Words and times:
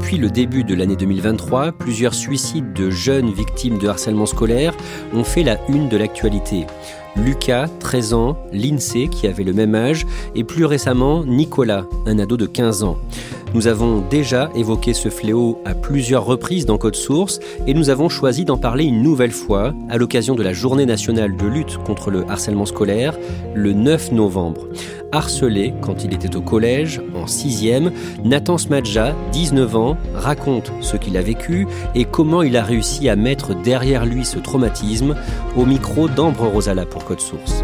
Depuis 0.00 0.16
le 0.16 0.30
début 0.30 0.64
de 0.64 0.74
l'année 0.74 0.96
2023, 0.96 1.72
plusieurs 1.72 2.14
suicides 2.14 2.72
de 2.72 2.88
jeunes 2.88 3.30
victimes 3.34 3.76
de 3.76 3.86
harcèlement 3.86 4.24
scolaire 4.24 4.74
ont 5.12 5.24
fait 5.24 5.42
la 5.42 5.58
une 5.68 5.90
de 5.90 5.98
l'actualité. 5.98 6.66
Lucas, 7.16 7.68
13 7.80 8.14
ans, 8.14 8.36
Lindsay, 8.52 9.08
qui 9.08 9.26
avait 9.26 9.44
le 9.44 9.52
même 9.52 9.74
âge, 9.74 10.06
et 10.34 10.44
plus 10.44 10.64
récemment 10.64 11.24
Nicolas, 11.24 11.86
un 12.06 12.18
ado 12.18 12.36
de 12.36 12.46
15 12.46 12.82
ans. 12.84 12.96
Nous 13.52 13.66
avons 13.66 14.00
déjà 14.08 14.48
évoqué 14.54 14.94
ce 14.94 15.08
fléau 15.08 15.60
à 15.64 15.74
plusieurs 15.74 16.24
reprises 16.24 16.66
dans 16.66 16.78
Code 16.78 16.94
Source 16.94 17.40
et 17.66 17.74
nous 17.74 17.90
avons 17.90 18.08
choisi 18.08 18.44
d'en 18.44 18.56
parler 18.56 18.84
une 18.84 19.02
nouvelle 19.02 19.32
fois 19.32 19.74
à 19.88 19.98
l'occasion 19.98 20.36
de 20.36 20.44
la 20.44 20.52
Journée 20.52 20.86
nationale 20.86 21.36
de 21.36 21.46
lutte 21.46 21.78
contre 21.78 22.12
le 22.12 22.24
harcèlement 22.30 22.64
scolaire 22.64 23.18
le 23.54 23.72
9 23.72 24.12
novembre. 24.12 24.68
Harcelé 25.10 25.74
quand 25.80 26.04
il 26.04 26.14
était 26.14 26.36
au 26.36 26.40
collège, 26.40 27.02
en 27.16 27.24
6e, 27.24 27.90
Nathan 28.24 28.56
Smadja, 28.56 29.16
19 29.32 29.76
ans, 29.76 29.96
raconte 30.14 30.72
ce 30.80 30.96
qu'il 30.96 31.16
a 31.16 31.22
vécu 31.22 31.66
et 31.96 32.04
comment 32.04 32.42
il 32.42 32.56
a 32.56 32.62
réussi 32.62 33.08
à 33.08 33.16
mettre 33.16 33.60
derrière 33.60 34.06
lui 34.06 34.24
ce 34.24 34.38
traumatisme 34.38 35.16
au 35.56 35.66
micro 35.66 36.08
d'Ambre 36.08 36.46
Rosala 36.46 36.86
pour 36.86 36.99
Code 37.04 37.20
Source. 37.20 37.62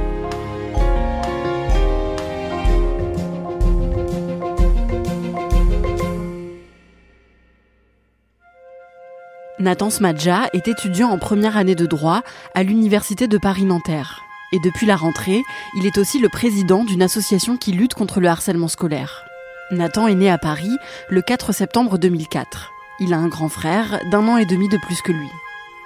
Nathan 9.59 9.91
Smadja 9.91 10.49
est 10.53 10.69
étudiant 10.69 11.09
en 11.09 11.19
première 11.19 11.57
année 11.57 11.75
de 11.75 11.87
droit 11.87 12.23
à 12.55 12.63
l'Université 12.63 13.27
de 13.27 13.39
Paris-Nanterre. 13.39 14.23
Et 14.53 14.59
depuis 14.61 14.87
la 14.87 14.97
rentrée, 14.97 15.43
il 15.77 15.87
est 15.87 15.99
aussi 15.99 16.19
le 16.19 16.29
président 16.29 16.85
d'une 16.85 17.03
association 17.03 17.57
qui 17.57 17.73
lutte 17.73 17.95
contre 17.95 18.21
le 18.21 18.29
harcèlement 18.29 18.69
scolaire. 18.69 19.25
Nathan 19.71 20.07
est 20.07 20.15
né 20.15 20.31
à 20.31 20.39
Paris 20.39 20.77
le 21.09 21.23
4 21.23 21.53
septembre 21.53 21.99
2004. 21.99 22.71
Il 23.01 23.13
a 23.13 23.19
un 23.19 23.29
grand 23.29 23.49
frère 23.49 23.99
d'un 24.11 24.29
an 24.29 24.37
et 24.37 24.47
demi 24.47 24.69
de 24.69 24.79
plus 24.79 25.03
que 25.03 25.13
lui. 25.13 25.29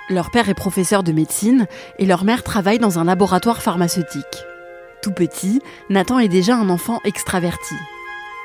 Leur 0.08 0.30
père 0.30 0.48
est 0.48 0.54
professeur 0.54 1.02
de 1.02 1.12
médecine 1.12 1.66
et 1.98 2.06
leur 2.06 2.24
mère 2.24 2.42
travaille 2.42 2.78
dans 2.78 2.98
un 2.98 3.04
laboratoire 3.04 3.62
pharmaceutique. 3.62 4.44
Tout 5.02 5.12
petit, 5.12 5.60
Nathan 5.88 6.18
est 6.18 6.28
déjà 6.28 6.56
un 6.56 6.68
enfant 6.68 7.00
extraverti. 7.04 7.74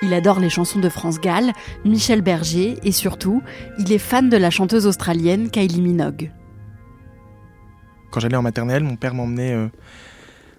Il 0.01 0.13
adore 0.13 0.39
les 0.39 0.49
chansons 0.49 0.79
de 0.79 0.89
France 0.89 1.19
Gall, 1.19 1.51
Michel 1.83 2.21
Berger 2.21 2.77
et 2.83 2.91
surtout, 2.91 3.41
il 3.79 3.91
est 3.91 3.97
fan 3.97 4.29
de 4.29 4.37
la 4.37 4.49
chanteuse 4.49 4.85
australienne 4.85 5.49
Kylie 5.49 5.81
Minogue. 5.81 6.31
Quand 8.11 8.19
j'allais 8.19 8.37
en 8.37 8.41
maternelle, 8.41 8.83
mon 8.83 8.95
père 8.95 9.13
m'emmenait 9.13 9.53
euh, 9.53 9.67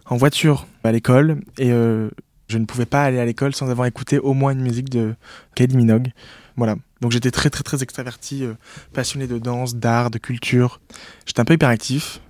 en 0.06 0.16
voiture 0.16 0.66
à 0.84 0.92
l'école 0.92 1.40
et 1.58 1.70
euh, 1.70 2.10
je 2.48 2.58
ne 2.58 2.64
pouvais 2.64 2.86
pas 2.86 3.02
aller 3.02 3.18
à 3.18 3.24
l'école 3.24 3.54
sans 3.54 3.70
avoir 3.70 3.86
écouté 3.86 4.18
au 4.18 4.34
moins 4.34 4.52
une 4.52 4.62
musique 4.62 4.90
de 4.90 5.14
Kylie 5.54 5.76
Minogue. 5.76 6.12
Voilà. 6.56 6.76
Donc 7.00 7.12
j'étais 7.12 7.30
très 7.30 7.50
très 7.50 7.62
très 7.62 7.82
extraverti, 7.82 8.44
euh, 8.44 8.54
passionné 8.92 9.26
de 9.26 9.38
danse, 9.38 9.76
d'art, 9.76 10.10
de 10.10 10.18
culture. 10.18 10.80
J'étais 11.26 11.40
un 11.40 11.44
peu 11.44 11.54
hyperactif. 11.54 12.20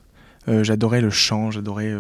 j'adorais 0.47 1.00
le 1.00 1.10
chant, 1.10 1.50
j'adorais. 1.50 1.92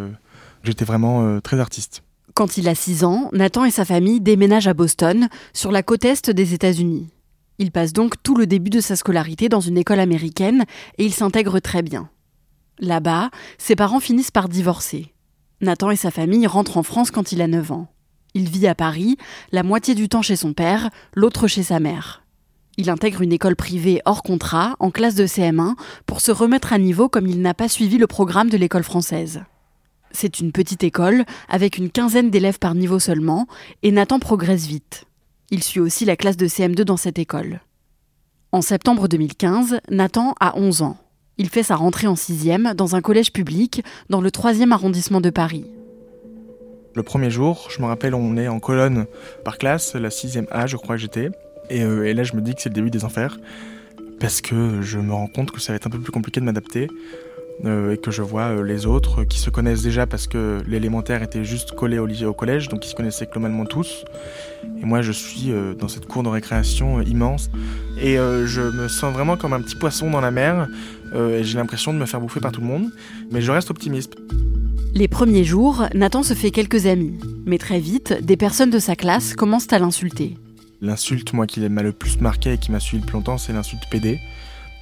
J'étais 0.62 0.84
vraiment 0.84 1.40
très 1.40 1.58
artiste. 1.58 2.02
Quand 2.34 2.58
il 2.58 2.68
a 2.68 2.74
6 2.74 3.02
ans, 3.04 3.30
Nathan 3.32 3.64
et 3.64 3.70
sa 3.70 3.84
famille 3.84 4.20
déménagent 4.20 4.68
à 4.68 4.74
Boston, 4.74 5.28
sur 5.52 5.72
la 5.72 5.82
côte 5.82 6.04
est 6.04 6.30
des 6.30 6.54
États-Unis. 6.54 7.08
Il 7.58 7.72
passe 7.72 7.92
donc 7.92 8.22
tout 8.22 8.36
le 8.36 8.46
début 8.46 8.70
de 8.70 8.80
sa 8.80 8.96
scolarité 8.96 9.48
dans 9.48 9.60
une 9.60 9.78
école 9.78 10.00
américaine 10.00 10.64
et 10.98 11.06
il 11.06 11.14
s'intègre 11.14 11.60
très 11.60 11.82
bien. 11.82 12.10
Là-bas, 12.78 13.30
ses 13.56 13.76
parents 13.76 14.00
finissent 14.00 14.30
par 14.30 14.48
divorcer. 14.48 15.14
Nathan 15.62 15.90
et 15.90 15.96
sa 15.96 16.10
famille 16.10 16.46
rentrent 16.46 16.76
en 16.76 16.82
France 16.82 17.10
quand 17.10 17.32
il 17.32 17.40
a 17.40 17.46
9 17.46 17.72
ans. 17.72 17.88
Il 18.36 18.50
vit 18.50 18.66
à 18.66 18.74
Paris, 18.74 19.16
la 19.50 19.62
moitié 19.62 19.94
du 19.94 20.10
temps 20.10 20.20
chez 20.20 20.36
son 20.36 20.52
père, 20.52 20.90
l'autre 21.14 21.48
chez 21.48 21.62
sa 21.62 21.80
mère. 21.80 22.22
Il 22.76 22.90
intègre 22.90 23.22
une 23.22 23.32
école 23.32 23.56
privée 23.56 24.02
hors 24.04 24.22
contrat, 24.22 24.76
en 24.78 24.90
classe 24.90 25.14
de 25.14 25.24
CM1, 25.24 25.72
pour 26.04 26.20
se 26.20 26.32
remettre 26.32 26.74
à 26.74 26.78
niveau 26.78 27.08
comme 27.08 27.26
il 27.26 27.40
n'a 27.40 27.54
pas 27.54 27.70
suivi 27.70 27.96
le 27.96 28.06
programme 28.06 28.50
de 28.50 28.58
l'école 28.58 28.82
française. 28.82 29.40
C'est 30.10 30.38
une 30.38 30.52
petite 30.52 30.84
école, 30.84 31.24
avec 31.48 31.78
une 31.78 31.88
quinzaine 31.88 32.28
d'élèves 32.28 32.58
par 32.58 32.74
niveau 32.74 32.98
seulement, 32.98 33.46
et 33.82 33.90
Nathan 33.90 34.18
progresse 34.18 34.66
vite. 34.66 35.06
Il 35.50 35.62
suit 35.62 35.80
aussi 35.80 36.04
la 36.04 36.16
classe 36.18 36.36
de 36.36 36.46
CM2 36.46 36.82
dans 36.82 36.98
cette 36.98 37.18
école. 37.18 37.62
En 38.52 38.60
septembre 38.60 39.08
2015, 39.08 39.80
Nathan 39.88 40.34
a 40.40 40.58
11 40.58 40.82
ans. 40.82 40.98
Il 41.38 41.48
fait 41.48 41.62
sa 41.62 41.76
rentrée 41.76 42.06
en 42.06 42.12
6e 42.12 42.74
dans 42.74 42.96
un 42.96 43.00
collège 43.00 43.32
public 43.32 43.82
dans 44.10 44.20
le 44.20 44.28
3e 44.28 44.72
arrondissement 44.72 45.22
de 45.22 45.30
Paris. 45.30 45.64
Le 46.96 47.02
premier 47.02 47.30
jour, 47.30 47.68
je 47.68 47.82
me 47.82 47.86
rappelle, 47.86 48.14
on 48.14 48.38
est 48.38 48.48
en 48.48 48.58
colonne 48.58 49.04
par 49.44 49.58
classe, 49.58 49.94
la 49.94 50.08
6e 50.08 50.46
A, 50.50 50.66
je 50.66 50.78
crois 50.78 50.96
que 50.96 51.02
j'étais. 51.02 51.28
Et, 51.68 51.82
euh, 51.82 52.06
et 52.06 52.14
là, 52.14 52.22
je 52.22 52.34
me 52.34 52.40
dis 52.40 52.54
que 52.54 52.62
c'est 52.62 52.70
le 52.70 52.74
début 52.74 52.88
des 52.88 53.04
enfers. 53.04 53.38
Parce 54.18 54.40
que 54.40 54.80
je 54.80 54.98
me 54.98 55.12
rends 55.12 55.26
compte 55.26 55.50
que 55.50 55.60
ça 55.60 55.74
va 55.74 55.76
être 55.76 55.86
un 55.86 55.90
peu 55.90 55.98
plus 55.98 56.10
compliqué 56.10 56.40
de 56.40 56.46
m'adapter. 56.46 56.88
Euh, 57.66 57.92
et 57.92 57.98
que 57.98 58.10
je 58.10 58.22
vois 58.22 58.44
euh, 58.44 58.62
les 58.62 58.86
autres 58.86 59.24
qui 59.24 59.38
se 59.38 59.50
connaissent 59.50 59.82
déjà 59.82 60.06
parce 60.06 60.26
que 60.26 60.62
l'élémentaire 60.66 61.22
était 61.22 61.44
juste 61.44 61.72
collé 61.72 61.98
au, 61.98 62.08
au 62.08 62.32
collège, 62.32 62.68
donc 62.68 62.86
ils 62.86 62.88
se 62.88 62.94
connaissaient 62.94 63.28
globalement 63.30 63.66
tous. 63.66 64.06
Et 64.80 64.86
moi, 64.86 65.02
je 65.02 65.12
suis 65.12 65.52
dans 65.78 65.88
cette 65.88 66.06
cour 66.06 66.22
de 66.22 66.28
récréation 66.30 67.02
immense 67.02 67.50
et 68.00 68.16
je 68.16 68.60
me 68.60 68.88
sens 68.88 69.12
vraiment 69.12 69.36
comme 69.36 69.52
un 69.52 69.60
petit 69.60 69.76
poisson 69.76 70.10
dans 70.10 70.20
la 70.20 70.30
mer 70.30 70.66
et 71.14 71.44
j'ai 71.44 71.56
l'impression 71.56 71.94
de 71.94 71.98
me 71.98 72.04
faire 72.04 72.20
bouffer 72.20 72.40
par 72.40 72.52
tout 72.52 72.60
le 72.60 72.66
monde, 72.66 72.90
mais 73.30 73.40
je 73.40 73.52
reste 73.52 73.70
optimiste. 73.70 74.16
Les 74.96 75.08
premiers 75.08 75.44
jours, 75.44 75.84
Nathan 75.92 76.22
se 76.22 76.32
fait 76.32 76.50
quelques 76.50 76.86
amis, 76.86 77.18
mais 77.44 77.58
très 77.58 77.80
vite, 77.80 78.14
des 78.22 78.38
personnes 78.38 78.70
de 78.70 78.78
sa 78.78 78.96
classe 78.96 79.34
commencent 79.34 79.70
à 79.70 79.78
l'insulter. 79.78 80.38
L'insulte, 80.80 81.34
moi, 81.34 81.46
qui 81.46 81.60
m'a 81.68 81.82
le 81.82 81.92
plus 81.92 82.18
marqué 82.18 82.54
et 82.54 82.58
qui 82.58 82.72
m'a 82.72 82.80
suivi 82.80 83.02
le 83.02 83.06
plus 83.06 83.12
longtemps, 83.12 83.36
c'est 83.36 83.52
l'insulte 83.52 83.82
PD. 83.90 84.18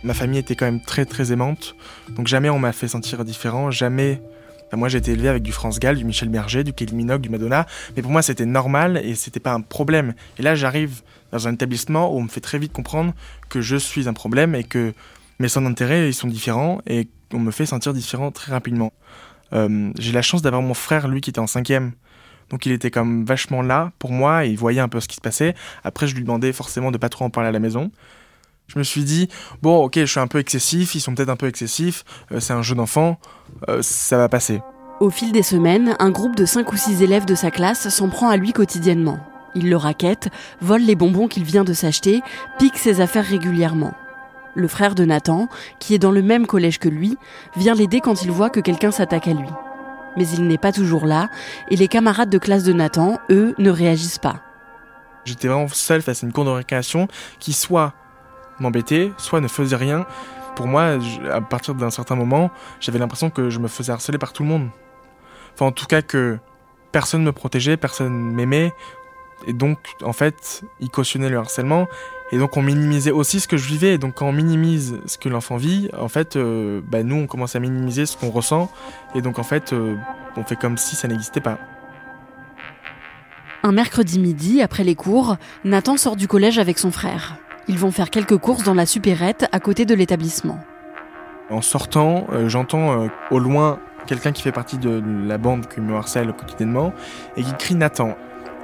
Ma 0.05 0.15
famille 0.15 0.39
était 0.39 0.55
quand 0.55 0.67
même 0.67 0.81
très 0.81 1.05
très 1.05 1.33
aimante, 1.33 1.75
donc 2.11 2.29
jamais 2.29 2.49
on 2.49 2.61
m'a 2.61 2.73
fait 2.73 2.87
sentir 2.87 3.25
différent, 3.25 3.73
jamais. 3.73 4.23
moi 4.73 4.89
j'ai 4.89 4.99
été 4.99 5.11
élevé 5.11 5.29
avec 5.29 5.43
du 5.43 5.51
France 5.51 5.81
Gall, 5.81 5.97
du 5.97 6.05
Michel 6.05 6.29
Berger, 6.29 6.63
du 6.63 6.73
Kelly 6.73 6.95
Minogue, 6.95 7.21
du 7.21 7.29
Madonna, 7.29 7.67
mais 7.97 8.03
pour 8.03 8.13
moi 8.13 8.23
c'était 8.23 8.47
normal 8.47 9.01
et 9.03 9.17
c'était 9.17 9.41
pas 9.41 9.53
un 9.53 9.63
problème. 9.63 10.15
Et 10.39 10.43
là 10.43 10.55
j'arrive 10.55 11.03
dans 11.33 11.49
un 11.49 11.55
établissement 11.55 12.15
où 12.15 12.19
on 12.19 12.23
me 12.23 12.29
fait 12.29 12.41
très 12.41 12.61
vite 12.61 12.73
comprendre 12.73 13.15
que 13.49 13.61
je 13.61 13.75
suis 13.75 14.09
un 14.09 14.13
problème 14.13 14.55
et 14.55 14.63
que 14.63 14.95
mes 15.41 15.49
centres 15.49 15.67
d'intérêt 15.67 16.07
ils 16.09 16.15
sont 16.15 16.29
différents 16.29 16.81
et 16.87 17.09
on 17.33 17.41
me 17.41 17.51
fait 17.51 17.67
sentir 17.67 17.93
différent 17.93 18.31
très 18.31 18.53
rapidement. 18.53 18.93
Euh, 19.53 19.93
j'ai 19.99 20.13
la 20.13 20.23
chance 20.23 20.43
d'avoir 20.43 20.63
mon 20.63 20.75
frère, 20.75 21.09
lui, 21.09 21.21
qui 21.21 21.31
était 21.31 21.41
en 21.41 21.47
cinquième. 21.47 21.93
Donc 22.51 22.67
il 22.67 22.73
était 22.73 22.91
comme 22.91 23.25
vachement 23.25 23.63
là 23.63 23.93
pour 23.99 24.13
moi 24.13 24.45
et 24.45 24.51
il 24.51 24.59
voyait 24.59 24.81
un 24.81 24.89
peu 24.89 25.01
ce 25.01 25.09
qui 25.09 25.17
se 25.17 25.21
passait. 25.21 25.55
Après, 25.83 26.07
je 26.07 26.15
lui 26.15 26.23
demandais 26.23 26.53
forcément 26.53 26.91
de 26.91 26.99
pas 26.99 27.09
trop 27.09 27.25
en 27.25 27.31
parler 27.31 27.49
à 27.49 27.53
la 27.53 27.59
maison. 27.59 27.91
Je 28.67 28.79
me 28.79 28.85
suis 28.85 29.05
dit, 29.05 29.29
bon, 29.63 29.85
ok, 29.85 29.97
je 29.97 30.05
suis 30.05 30.21
un 30.21 30.27
peu 30.27 30.39
excessif, 30.39 30.95
ils 30.95 31.01
sont 31.01 31.15
peut-être 31.15 31.29
un 31.29 31.37
peu 31.37 31.49
excessifs, 31.49 32.05
euh, 32.33 32.41
c'est 32.41 32.55
un 32.55 32.63
jeu 32.63 32.75
d'enfant, 32.75 33.19
euh, 33.69 33.83
ça 33.83 34.17
va 34.17 34.29
passer. 34.29 34.63
Au 35.01 35.11
fil 35.11 35.33
des 35.33 35.43
semaines, 35.43 35.97
un 35.99 36.11
groupe 36.11 36.35
de 36.35 36.47
5 36.47 36.73
ou 36.73 36.77
6 36.77 37.03
élèves 37.03 37.27
de 37.27 37.35
sa 37.35 37.51
classe 37.51 37.89
s'en 37.91 38.09
prend 38.09 38.29
à 38.29 38.37
lui 38.37 38.53
quotidiennement. 38.53 39.19
Il 39.55 39.69
le 39.69 39.77
raquette, 39.77 40.31
vole 40.61 40.83
les 40.83 40.95
bonbons 40.95 41.29
qu'il 41.29 41.45
vient 41.45 41.65
de 41.65 41.75
s'acheter, 41.75 42.23
pique 42.59 42.79
ses 42.79 43.01
affaires 43.01 43.27
régulièrement. 43.27 43.93
Le 44.55 44.69
frère 44.69 44.95
de 44.95 45.05
Nathan, 45.05 45.49
qui 45.79 45.95
est 45.95 45.99
dans 45.99 46.13
le 46.13 46.23
même 46.23 46.47
collège 46.47 46.79
que 46.79 46.89
lui, 46.89 47.19
vient 47.57 47.75
l'aider 47.75 48.01
quand 48.01 48.23
il 48.23 48.31
voit 48.31 48.51
que 48.51 48.61
quelqu'un 48.61 48.91
s'attaque 48.91 49.29
à 49.29 49.33
lui. 49.33 49.49
Mais 50.17 50.29
il 50.29 50.47
n'est 50.47 50.59
pas 50.59 50.73
toujours 50.73 51.07
là, 51.07 51.29
et 51.71 51.77
les 51.77 51.89
camarades 51.89 52.31
de 52.31 52.39
classe 52.39 52.63
de 52.63 52.73
Nathan, 52.73 53.19
eux, 53.31 53.55
ne 53.59 53.71
réagissent 53.71 54.19
pas. 54.19 54.37
J'étais 55.25 55.49
vraiment 55.49 55.69
seul 55.69 56.03
face 56.03 56.23
à 56.23 56.27
une 56.27 56.33
cour 56.33 56.45
de 56.45 56.51
récréation 56.51 57.09
qui 57.41 57.53
soit 57.53 57.95
m'embêtait, 58.61 59.11
soit 59.17 59.41
ne 59.41 59.49
faisait 59.49 59.77
rien. 59.77 60.07
Pour 60.55 60.67
moi, 60.67 60.99
à 61.33 61.41
partir 61.41 61.75
d'un 61.75 61.91
certain 61.91 62.15
moment, 62.15 62.51
j'avais 62.79 62.99
l'impression 62.99 63.31
que 63.31 63.51
je 63.51 63.59
me 63.59 63.69
faisais 63.69 63.93
harceler 63.93 64.19
par 64.19 64.33
tout 64.33 64.45
le 64.45 64.49
monde. 64.49 64.69
Enfin, 65.55 65.67
en 65.67 65.73
tout 65.73 65.87
cas, 65.87 66.03
que 66.03 66.39
personne 66.93 67.23
ne 67.23 67.27
me 67.27 67.33
protégeait, 67.33 67.77
personne 67.77 68.13
m'aimait. 68.13 68.73
Et 69.47 69.53
donc, 69.53 69.79
en 70.03 70.13
fait, 70.13 70.63
ils 70.81 70.91
cautionnaient 70.91 71.29
le 71.29 71.39
harcèlement. 71.39 71.87
Et 72.33 72.39
donc, 72.39 72.57
on 72.57 72.63
minimisait 72.63 73.11
aussi 73.11 73.41
ce 73.41 73.49
que 73.49 73.57
je 73.57 73.67
vivais. 73.67 73.95
Et 73.95 73.99
donc, 73.99 74.15
quand 74.15 74.27
on 74.27 74.33
minimise 74.33 74.99
ce 75.07 75.19
que 75.19 75.29
l'enfant 75.29 75.57
vit, 75.57 75.89
en 75.99 76.09
fait, 76.09 76.37
euh, 76.37 76.81
bah, 76.87 77.03
nous, 77.03 77.17
on 77.17 77.27
commence 77.27 77.55
à 77.55 77.61
minimiser 77.61 78.07
ce 78.07 78.17
qu'on 78.17 78.31
ressent. 78.31 78.71
Et 79.15 79.23
donc, 79.23 79.39
en 79.39 79.43
fait, 79.43 79.73
euh, 79.73 79.97
on 80.37 80.45
fait 80.45 80.57
comme 80.57 80.79
si 80.79 80.97
ça 80.97 81.07
n'existait 81.07 81.41
pas. 81.41 81.59
Un 83.63 83.73
mercredi 83.73 84.19
midi, 84.19 84.63
après 84.63 84.85
les 84.85 84.95
cours, 84.95 85.37
Nathan 85.65 85.97
sort 85.97 86.17
du 86.17 86.29
collège 86.29 86.59
avec 86.59 86.79
son 86.79 86.91
frère. 86.91 87.37
Ils 87.69 87.79
vont 87.79 87.91
faire 87.91 88.11
quelques 88.11 88.37
courses 88.37 88.63
dans 88.63 88.75
la 88.75 88.85
supérette 88.85 89.47
à 89.53 89.61
côté 89.61 89.87
de 89.87 89.95
l'établissement. 89.95 90.59
En 91.51 91.63
sortant, 91.63 92.27
euh, 92.33 92.49
j'entends 92.49 93.09
au 93.31 93.39
loin 93.39 93.79
quelqu'un 94.07 94.33
qui 94.33 94.43
fait 94.43 94.53
partie 94.53 94.77
de 94.77 95.03
la 95.27 95.39
bande 95.39 95.67
qui 95.67 95.81
me 95.81 95.95
harcèle 95.95 96.33
quotidiennement 96.33 96.93
et 97.37 97.43
qui 97.43 97.53
crie 97.55 97.75
Nathan. 97.75 98.17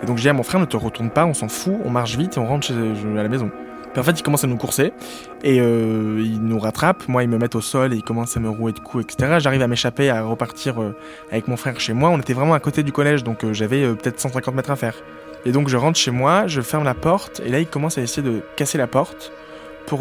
Et 0.03 0.07
donc 0.07 0.17
j'ai 0.17 0.23
dit 0.23 0.29
à 0.29 0.33
mon 0.33 0.43
frère, 0.43 0.61
ne 0.61 0.67
te 0.67 0.77
retourne 0.77 1.11
pas, 1.11 1.27
on 1.27 1.35
s'en 1.35 1.49
fout, 1.49 1.75
on 1.85 1.91
marche 1.91 2.17
vite 2.17 2.37
et 2.37 2.41
on 2.41 2.47
rentre 2.47 2.67
chez, 2.67 2.75
à 2.75 3.23
la 3.23 3.29
maison. 3.29 3.51
Puis 3.93 4.01
en 4.01 4.05
fait, 4.05 4.13
il 4.13 4.23
commence 4.23 4.45
à 4.45 4.47
nous 4.47 4.57
courser 4.57 4.93
et 5.43 5.61
euh, 5.61 6.23
il 6.25 6.41
nous 6.43 6.61
rattrape. 6.61 7.09
Moi, 7.09 7.25
il 7.25 7.29
me 7.29 7.39
met 7.39 7.55
au 7.57 7.61
sol 7.61 7.93
et 7.93 7.97
il 7.97 8.05
commence 8.05 8.37
à 8.37 8.41
me 8.41 8.49
rouer 8.49 8.73
de 8.73 8.79
coups, 8.79 9.05
etc. 9.05 9.39
J'arrive 9.41 9.63
à 9.63 9.67
m'échapper, 9.67 10.11
à 10.11 10.23
repartir 10.23 10.81
euh, 10.81 10.97
avec 11.33 11.49
mon 11.49 11.57
frère 11.57 11.79
chez 11.81 11.93
moi. 11.93 12.11
On 12.11 12.19
était 12.19 12.33
vraiment 12.33 12.55
à 12.55 12.61
côté 12.61 12.85
du 12.85 12.93
collège, 12.93 13.25
donc 13.25 13.43
euh, 13.43 13.53
j'avais 13.53 13.83
peut-être 13.95 14.21
150 14.21 14.55
mètres 14.55 14.71
à 14.71 14.77
faire. 14.77 14.95
Et 15.45 15.51
donc 15.51 15.69
je 15.69 15.77
rentre 15.77 15.99
chez 15.99 16.13
moi, 16.13 16.47
je 16.47 16.61
ferme 16.61 16.85
la 16.85 16.95
porte 16.95 17.41
et 17.45 17.49
là, 17.49 17.59
il 17.59 17.67
commence 17.67 17.99
à 17.99 18.03
essayer 18.03 18.23
de 18.23 18.43
casser 18.57 18.79
la 18.79 18.87
porte 18.87 19.33
pour 19.87 20.01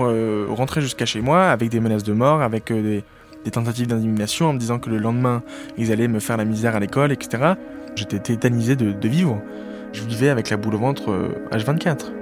rentrer 0.50 0.82
jusqu'à 0.82 1.06
chez 1.06 1.22
moi 1.22 1.46
avec 1.46 1.70
des 1.70 1.80
menaces 1.80 2.04
de 2.04 2.14
mort, 2.14 2.42
avec 2.42 2.72
des, 2.72 3.04
tentatives 3.52 3.88
d'indignation 3.88 4.48
en 4.48 4.54
me 4.54 4.60
disant 4.60 4.78
que 4.78 4.90
le 4.90 4.98
lendemain, 4.98 5.42
ils 5.78 5.92
allaient 5.92 6.10
me 6.10 6.20
faire 6.20 6.38
la 6.38 6.44
misère 6.44 6.76
à 6.76 6.80
l'école, 6.80 7.12
etc. 7.14 7.54
J'étais 7.96 8.20
tétanisé 8.20 8.76
de, 8.76 9.08
vivre. 9.08 9.42
Je 9.92 10.04
vivais 10.04 10.30
avec 10.30 10.50
la 10.50 10.58
boule 10.58 10.76
au 10.76 10.80
ventre 10.80 11.32
H24. 11.52 12.06
Euh, 12.06 12.20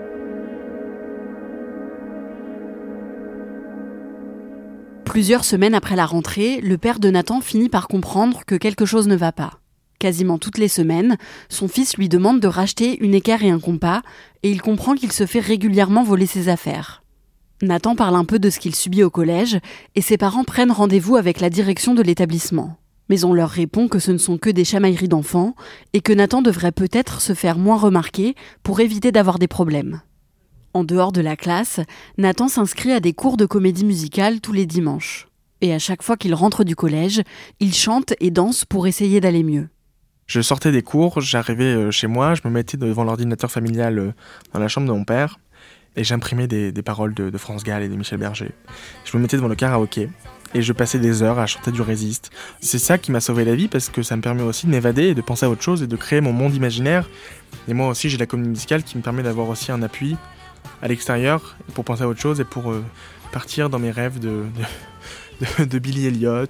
Plusieurs 5.06 5.46
semaines 5.46 5.74
après 5.74 5.96
la 5.96 6.06
rentrée, 6.06 6.62
le 6.62 6.78
père 6.78 7.00
de 7.00 7.10
Nathan 7.10 7.42
finit 7.42 7.69
par 7.69 7.88
comprendre 7.88 8.42
que 8.46 8.56
quelque 8.56 8.86
chose 8.86 9.08
ne 9.08 9.16
va 9.16 9.31
pas. 9.31 9.60
Quasiment 10.00 10.38
toutes 10.38 10.60
les 10.60 10.68
semaines, 10.68 11.18
son 11.50 11.68
fils 11.68 11.98
lui 11.98 12.08
demande 12.08 12.40
de 12.40 12.48
racheter 12.48 13.04
une 13.04 13.16
équerre 13.16 13.44
et 13.44 13.50
un 13.50 13.60
compas, 13.60 14.02
et 14.44 14.52
il 14.52 14.62
comprend 14.62 14.94
qu'il 14.94 15.12
se 15.12 15.25
fait 15.25 15.40
régulièrement 15.40 16.04
voler 16.04 16.28
ses 16.28 16.50
affaires. 16.50 17.04
Nathan 17.64 17.96
parle 17.96 18.16
un 18.16 18.25
peu 18.25 18.38
de 18.38 18.52
ce 18.52 18.60
qu'il 18.60 18.75
subit 18.75 19.02
au 19.02 19.10
collège 19.10 19.58
et 19.96 20.02
ses 20.02 20.18
parents 20.18 20.44
prennent 20.44 20.72
rendez-vous 20.72 21.16
avec 21.16 21.40
la 21.40 21.50
direction 21.50 21.96
de 21.96 22.04
l'établissement. 22.04 22.78
Mais 23.09 23.24
on 23.24 23.33
leur 23.33 23.50
répond 23.50 23.88
que 23.88 24.00
ce 24.00 24.12
ne 24.12 24.18
sont 24.18 24.38
que 24.38 24.50
des 24.50 24.65
chamailleries 24.65 25.07
d'enfants 25.07 25.56
et 25.94 26.01
que 26.01 26.13
Nathan 26.13 26.42
devrait 26.42 26.71
peut-être 26.71 27.21
se 27.21 27.33
faire 27.33 27.57
moins 27.57 27.77
remarquer 27.77 28.36
pour 28.63 28.80
éviter 28.80 29.12
d'avoir 29.12 29.39
des 29.39 29.48
problèmes. 29.48 30.01
En 30.74 30.83
dehors 30.83 31.12
de 31.12 31.21
la 31.21 31.36
classe, 31.36 31.80
Nathan 32.18 32.48
s'inscrit 32.48 32.92
à 32.92 33.00
des 33.00 33.13
cours 33.13 33.38
de 33.38 33.45
comédie 33.45 33.86
musicale 33.86 34.42
tous 34.42 34.54
les 34.54 34.65
dimanches. 34.65 35.27
Et 35.62 35.74
à 35.74 35.80
chaque 35.80 36.04
fois 36.04 36.18
qu'il 36.18 36.36
rentre 36.36 36.63
du 36.63 36.75
collège, 36.75 37.21
il 37.59 37.74
chante 37.74 38.13
et 38.19 38.30
danse 38.30 38.65
pour 38.65 38.86
essayer 38.86 39.19
d'aller 39.19 39.44
mieux. 39.44 39.69
Je 40.27 40.42
sortais 40.42 40.71
des 40.71 40.83
cours, 40.83 41.21
j'arrivais 41.21 41.74
euh, 41.74 41.89
chez 41.89 42.07
moi, 42.07 42.36
je 42.36 42.42
me 42.45 42.51
mettais 42.51 42.77
devant 42.77 43.06
l'ordinateur 43.06 43.50
familial 43.50 43.98
euh, 43.98 44.12
dans 44.54 44.59
la 44.59 44.68
chambre 44.68 44.88
de 44.88 44.92
mon 44.92 45.06
père 45.06 45.39
et 45.95 46.04
j'imprimais 46.04 46.48
des, 46.48 46.71
paroles 46.83 47.13
de, 47.13 47.36
France 47.38 47.63
Gall 47.63 47.81
et 47.81 47.89
de 47.89 47.95
Michel 47.95 48.19
Berger. 48.19 48.51
Je 49.04 49.18
me 49.18 49.21
mettais 49.21 49.36
devant 49.36 49.48
le 49.48 49.56
karaoké 49.56 50.09
et 50.54 50.62
je 50.62 50.74
passais 50.74 51.00
des 51.00 51.24
heures 51.24 51.40
à 51.40 51.46
chanter 51.46 51.72
du 51.72 51.82
résiste. 51.82 52.32
C'est 52.62 52.80
ça 52.80 52.98
qui 52.98 53.12
m'a 53.12 53.20
sauvé 53.20 53.46
la 53.46 53.56
vie 53.56 53.68
parce 53.68 53.90
que 53.90 54.04
ça 54.04 54.16
me 54.16 54.22
permet 54.22 54.44
aussi 54.44 54.66
de 54.66 54.72
m'évader 54.72 55.08
et 55.08 55.16
de 55.16 55.22
penser 55.22 55.46
à 55.46 55.50
autre 55.50 55.62
chose 55.62 55.84
et 55.84 55.88
de 55.88 55.96
créer 55.96 56.22
mon 56.22 56.34
monde 56.34 56.56
imaginaire. 56.56 57.10
Et 57.68 57.74
moi 57.74 57.90
aussi, 57.90 58.10
j'ai 58.10 58.18
la 58.18 58.26
comédie 58.26 58.50
musicale 58.50 58.84
qui 58.84 58.98
me 58.98 59.04
permet 59.04 59.24
d'avoir 59.24 59.50
aussi 59.50 59.72
un 59.72 59.82
appui 59.82 60.16
à 60.82 60.88
l'extérieur 60.88 61.58
pour 61.74 61.84
penser 61.86 62.04
à 62.04 62.08
autre 62.08 62.20
chose 62.20 62.40
et 62.40 62.46
pour 62.46 62.72
euh, 62.72 62.84
partir 63.32 63.70
dans 63.70 63.80
mes 63.80 63.92
rêves 63.92 64.20
de, 64.20 64.46
de, 65.60 65.66
de 65.66 65.80
Billy 65.80 66.08
Elliot. 66.08 66.46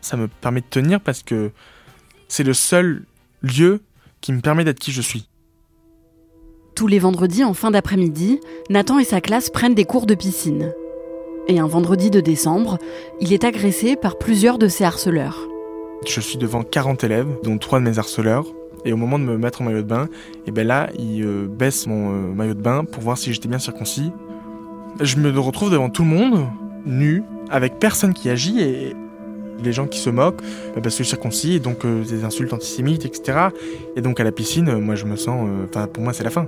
Ça 0.00 0.16
me 0.16 0.28
permet 0.28 0.60
de 0.60 0.66
tenir 0.66 1.00
parce 1.00 1.22
que 1.22 1.50
c'est 2.28 2.44
le 2.44 2.54
seul 2.54 3.04
lieu 3.42 3.80
qui 4.20 4.32
me 4.32 4.40
permet 4.40 4.64
d'être 4.64 4.78
qui 4.78 4.92
je 4.92 5.02
suis. 5.02 5.28
Tous 6.74 6.86
les 6.86 6.98
vendredis 6.98 7.44
en 7.44 7.54
fin 7.54 7.70
d'après-midi, 7.70 8.40
Nathan 8.68 8.98
et 8.98 9.04
sa 9.04 9.20
classe 9.20 9.50
prennent 9.50 9.74
des 9.74 9.84
cours 9.84 10.06
de 10.06 10.14
piscine. 10.14 10.72
Et 11.46 11.58
un 11.58 11.66
vendredi 11.66 12.10
de 12.10 12.20
décembre, 12.20 12.78
il 13.20 13.34
est 13.34 13.44
agressé 13.44 13.96
par 13.96 14.16
plusieurs 14.16 14.56
de 14.56 14.66
ses 14.66 14.84
harceleurs. 14.84 15.46
Je 16.06 16.20
suis 16.20 16.38
devant 16.38 16.62
40 16.62 17.04
élèves, 17.04 17.28
dont 17.42 17.58
trois 17.58 17.80
de 17.80 17.84
mes 17.84 17.98
harceleurs. 17.98 18.46
Et 18.86 18.92
au 18.94 18.96
moment 18.96 19.18
de 19.18 19.24
me 19.24 19.36
mettre 19.36 19.60
en 19.60 19.64
maillot 19.64 19.82
de 19.82 19.86
bain, 19.86 20.08
et 20.46 20.50
ben 20.50 20.66
là, 20.66 20.88
il 20.98 21.22
euh, 21.22 21.46
baisse 21.46 21.86
mon 21.86 22.12
euh, 22.12 22.34
maillot 22.34 22.54
de 22.54 22.62
bain 22.62 22.84
pour 22.84 23.02
voir 23.02 23.18
si 23.18 23.32
j'étais 23.32 23.48
bien 23.48 23.58
circoncis. 23.58 24.10
Je 25.00 25.16
me 25.16 25.38
retrouve 25.38 25.70
devant 25.70 25.90
tout 25.90 26.02
le 26.02 26.08
monde, 26.08 26.46
nu, 26.86 27.22
avec 27.50 27.78
personne 27.78 28.14
qui 28.14 28.30
agit 28.30 28.60
et 28.60 28.94
les 29.62 29.72
gens 29.72 29.86
qui 29.86 29.98
se 29.98 30.10
moquent 30.10 30.42
bah, 30.74 30.80
parce 30.82 30.96
que 30.96 31.04
circoncis 31.04 31.54
et 31.54 31.60
donc 31.60 31.84
euh, 31.84 32.04
des 32.04 32.24
insultes 32.24 32.54
antisémites, 32.54 33.04
etc. 33.04 33.48
Et 33.96 34.00
donc 34.00 34.18
à 34.18 34.24
la 34.24 34.32
piscine, 34.32 34.78
moi 34.78 34.94
je 34.94 35.04
me 35.04 35.16
sens, 35.16 35.46
enfin 35.68 35.88
pour 35.88 36.02
moi 36.02 36.14
c'est 36.14 36.24
la 36.24 36.30
fin. 36.30 36.46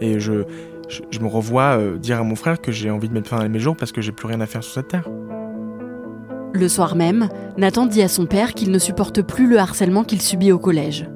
Et 0.00 0.20
je, 0.20 0.44
je, 0.88 1.20
me 1.20 1.26
revois 1.26 1.78
dire 1.98 2.18
à 2.18 2.22
mon 2.22 2.34
frère 2.34 2.60
que 2.60 2.72
j'ai 2.72 2.90
envie 2.90 3.08
de 3.08 3.14
mettre 3.14 3.28
fin 3.28 3.38
à 3.38 3.48
mes 3.48 3.58
jours 3.58 3.76
parce 3.76 3.92
que 3.92 4.00
j'ai 4.00 4.12
plus 4.12 4.26
rien 4.26 4.40
à 4.40 4.46
faire 4.46 4.62
sur 4.62 4.74
cette 4.74 4.88
terre. 4.88 5.08
Le 6.52 6.68
soir 6.68 6.96
même, 6.96 7.28
Nathan 7.56 7.86
dit 7.86 8.02
à 8.02 8.08
son 8.08 8.26
père 8.26 8.54
qu'il 8.54 8.70
ne 8.70 8.78
supporte 8.78 9.22
plus 9.22 9.46
le 9.46 9.58
harcèlement 9.58 10.02
qu'il 10.02 10.22
subit 10.22 10.50
au 10.50 10.58
collège. 10.58 11.08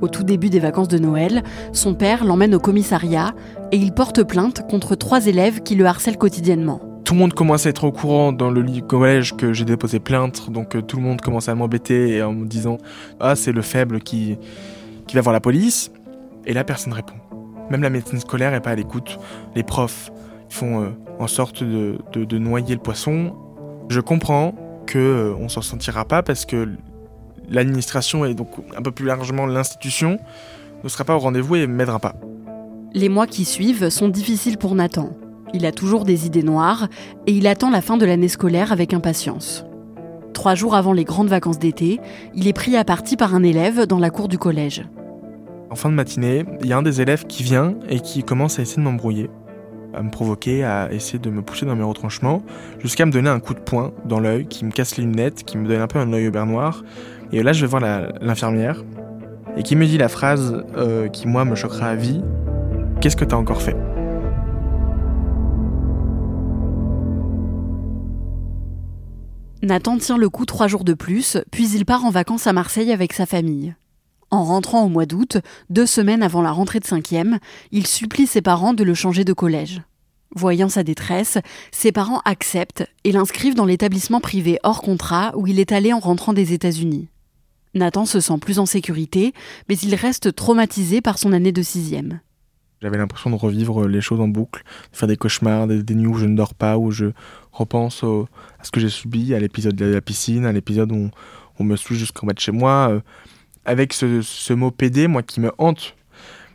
Au 0.00 0.08
tout 0.08 0.24
début 0.24 0.50
des 0.50 0.58
vacances 0.58 0.88
de 0.88 0.98
Noël, 0.98 1.42
son 1.72 1.94
père 1.94 2.24
l'emmène 2.24 2.54
au 2.54 2.58
commissariat 2.58 3.34
et 3.72 3.76
il 3.76 3.92
porte 3.92 4.22
plainte 4.24 4.68
contre 4.68 4.96
trois 4.96 5.26
élèves 5.26 5.62
qui 5.62 5.76
le 5.76 5.86
harcèlent 5.86 6.18
quotidiennement 6.18 6.80
tout 7.04 7.12
le 7.12 7.20
monde 7.20 7.34
commence 7.34 7.66
à 7.66 7.68
être 7.68 7.84
au 7.84 7.92
courant 7.92 8.32
dans 8.32 8.50
le 8.50 8.80
collège 8.80 9.36
que 9.36 9.52
j'ai 9.52 9.66
déposé 9.66 10.00
plainte, 10.00 10.50
donc 10.50 10.74
euh, 10.74 10.80
tout 10.80 10.96
le 10.96 11.02
monde 11.02 11.20
commence 11.20 11.50
à 11.50 11.54
m'embêter 11.54 12.22
en 12.22 12.32
me 12.32 12.46
disant 12.46 12.78
Ah, 13.20 13.36
c'est 13.36 13.52
le 13.52 13.60
faible 13.60 14.00
qui, 14.00 14.38
qui 15.06 15.14
va 15.14 15.20
voir 15.20 15.34
la 15.34 15.40
police. 15.40 15.92
Et 16.46 16.54
là, 16.54 16.64
personne 16.64 16.92
ne 16.92 16.96
répond. 16.96 17.14
Même 17.70 17.82
la 17.82 17.90
médecine 17.90 18.20
scolaire 18.20 18.52
n'est 18.52 18.60
pas 18.60 18.70
à 18.70 18.74
l'écoute. 18.74 19.18
Les 19.54 19.62
profs 19.62 20.10
font 20.48 20.82
euh, 20.82 20.88
en 21.18 21.26
sorte 21.26 21.62
de, 21.62 22.38
noyer 22.38 22.74
le 22.74 22.80
poisson. 22.80 23.34
Je 23.88 24.00
comprends 24.00 24.52
qu'on 24.90 24.98
euh, 24.98 25.34
on 25.38 25.48
s'en 25.48 25.62
sentira 25.62 26.04
pas 26.04 26.22
parce 26.22 26.44
que 26.44 26.68
l'administration 27.48 28.24
et 28.24 28.34
donc 28.34 28.48
un 28.76 28.82
peu 28.82 28.90
plus 28.90 29.04
largement 29.04 29.46
l'institution 29.46 30.18
ne 30.82 30.88
sera 30.88 31.04
pas 31.04 31.14
au 31.14 31.18
rendez-vous 31.18 31.56
et 31.56 31.66
m'aidera 31.66 31.98
pas. 31.98 32.14
Les 32.92 33.08
mois 33.08 33.26
qui 33.26 33.44
suivent 33.44 33.88
sont 33.88 34.08
difficiles 34.08 34.58
pour 34.58 34.74
Nathan. 34.74 35.10
Il 35.52 35.66
a 35.66 35.72
toujours 35.72 36.04
des 36.04 36.26
idées 36.26 36.42
noires 36.42 36.88
et 37.26 37.32
il 37.32 37.46
attend 37.46 37.70
la 37.70 37.80
fin 37.80 37.96
de 37.96 38.06
l'année 38.06 38.28
scolaire 38.28 38.72
avec 38.72 38.92
impatience. 38.92 39.64
Trois 40.32 40.54
jours 40.54 40.74
avant 40.74 40.92
les 40.92 41.04
grandes 41.04 41.28
vacances 41.28 41.58
d'été, 41.58 42.00
il 42.34 42.48
est 42.48 42.52
pris 42.52 42.76
à 42.76 42.84
partie 42.84 43.16
par 43.16 43.34
un 43.34 43.42
élève 43.42 43.86
dans 43.86 43.98
la 43.98 44.10
cour 44.10 44.28
du 44.28 44.36
collège. 44.36 44.84
En 45.70 45.76
fin 45.76 45.88
de 45.88 45.94
matinée, 45.94 46.44
il 46.60 46.66
y 46.66 46.72
a 46.72 46.78
un 46.78 46.82
des 46.82 47.00
élèves 47.00 47.26
qui 47.26 47.42
vient 47.42 47.74
et 47.88 48.00
qui 48.00 48.22
commence 48.22 48.58
à 48.58 48.62
essayer 48.62 48.78
de 48.78 48.82
m'embrouiller, 48.82 49.30
à 49.92 50.02
me 50.02 50.10
provoquer, 50.10 50.64
à 50.64 50.92
essayer 50.92 51.18
de 51.18 51.30
me 51.30 51.42
pousser 51.42 51.66
dans 51.66 51.74
mes 51.74 51.82
retranchements, 51.82 52.42
jusqu'à 52.78 53.06
me 53.06 53.10
donner 53.10 53.30
un 53.30 53.40
coup 53.40 53.54
de 53.54 53.60
poing 53.60 53.92
dans 54.04 54.20
l'œil 54.20 54.46
qui 54.46 54.64
me 54.64 54.70
casse 54.70 54.96
les 54.96 55.04
lunettes, 55.04 55.44
qui 55.44 55.58
me 55.58 55.66
donne 55.66 55.80
un 55.80 55.86
peu 55.86 55.98
un 55.98 56.12
œil 56.12 56.28
au 56.28 56.30
beurre 56.30 56.46
noir. 56.46 56.84
Et 57.32 57.42
là, 57.42 57.52
je 57.52 57.62
vais 57.62 57.66
voir 57.66 57.82
l'infirmière 58.20 58.84
et 59.56 59.62
qui 59.62 59.76
me 59.76 59.86
dit 59.86 59.98
la 59.98 60.08
phrase 60.08 60.64
euh, 60.76 61.08
qui, 61.08 61.26
moi, 61.26 61.44
me 61.44 61.54
choquera 61.54 61.88
à 61.88 61.94
vie 61.94 62.22
Qu'est-ce 63.00 63.16
que 63.16 63.24
t'as 63.24 63.36
encore 63.36 63.60
fait? 63.60 63.76
Nathan 69.62 69.98
tient 69.98 70.18
le 70.18 70.28
coup 70.28 70.44
trois 70.44 70.68
jours 70.68 70.84
de 70.84 70.94
plus, 70.94 71.38
puis 71.50 71.68
il 71.70 71.84
part 71.84 72.04
en 72.04 72.10
vacances 72.10 72.46
à 72.46 72.52
Marseille 72.52 72.92
avec 72.92 73.12
sa 73.12 73.26
famille. 73.26 73.74
En 74.30 74.44
rentrant 74.44 74.84
au 74.84 74.88
mois 74.88 75.06
d'août, 75.06 75.38
deux 75.70 75.86
semaines 75.86 76.22
avant 76.22 76.42
la 76.42 76.50
rentrée 76.50 76.80
de 76.80 76.86
cinquième, 76.86 77.38
il 77.72 77.86
supplie 77.86 78.26
ses 78.26 78.42
parents 78.42 78.74
de 78.74 78.84
le 78.84 78.94
changer 78.94 79.24
de 79.24 79.32
collège. 79.32 79.82
Voyant 80.34 80.68
sa 80.68 80.82
détresse, 80.82 81.38
ses 81.70 81.92
parents 81.92 82.20
acceptent 82.24 82.84
et 83.04 83.12
l'inscrivent 83.12 83.54
dans 83.54 83.66
l'établissement 83.66 84.20
privé 84.20 84.58
hors 84.64 84.82
contrat 84.82 85.32
où 85.36 85.46
il 85.46 85.60
est 85.60 85.70
allé 85.70 85.92
en 85.92 86.00
rentrant 86.00 86.32
des 86.32 86.52
États-Unis. 86.52 87.08
Nathan 87.74 88.04
se 88.04 88.20
sent 88.20 88.38
plus 88.40 88.58
en 88.58 88.66
sécurité, 88.66 89.32
mais 89.68 89.76
il 89.76 89.94
reste 89.94 90.34
traumatisé 90.34 91.00
par 91.00 91.18
son 91.18 91.32
année 91.32 91.52
de 91.52 91.62
sixième. 91.62 92.20
J'avais 92.82 92.98
l'impression 92.98 93.30
de 93.30 93.36
revivre 93.36 93.86
les 93.86 94.00
choses 94.00 94.20
en 94.20 94.28
boucle, 94.28 94.62
de 94.92 94.96
faire 94.96 95.08
des 95.08 95.16
cauchemars, 95.16 95.66
des, 95.66 95.94
nuits 95.94 96.06
où 96.06 96.18
je 96.18 96.26
ne 96.26 96.36
dors 96.36 96.54
pas, 96.54 96.78
où 96.78 96.90
je 96.90 97.06
repense 97.52 98.04
à 98.04 98.64
ce 98.64 98.70
que 98.70 98.80
j'ai 98.80 98.88
subi, 98.88 99.34
à 99.34 99.40
l'épisode 99.40 99.74
de 99.74 99.86
la 99.86 100.00
piscine, 100.00 100.44
à 100.46 100.52
l'épisode 100.52 100.92
où 100.92 101.10
on, 101.58 101.64
me 101.64 101.76
suit 101.76 101.96
jusqu'en 101.96 102.26
bas 102.26 102.32
de 102.32 102.40
chez 102.40 102.52
moi. 102.52 102.88
Euh, 102.90 103.00
avec 103.64 103.92
ce, 103.92 104.52
mot 104.52 104.70
PD, 104.70 105.06
moi, 105.06 105.22
qui 105.22 105.40
me 105.40 105.52
hante. 105.58 105.94